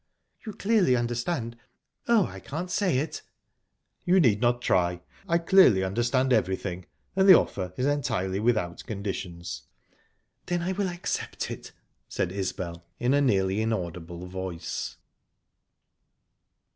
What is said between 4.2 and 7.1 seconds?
not try. I clearly understand everything,